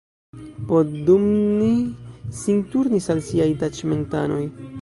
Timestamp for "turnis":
2.73-3.13